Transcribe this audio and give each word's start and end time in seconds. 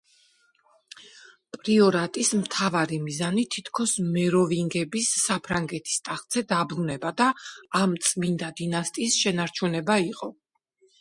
პრიორატის 1.57 2.31
მთავარი 2.39 2.99
მიზანი 3.09 3.45
თითქოს 3.57 3.93
მეროვინგების 4.17 5.13
საფრანგეთის 5.27 6.03
ტახტზე 6.09 6.47
დაბრუნება 6.55 7.15
და 7.23 7.31
ამ 7.85 7.97
წმინდა 8.11 8.55
დინასტიის 8.65 9.21
შენარჩუნება 9.23 10.05
იყო. 10.13 10.37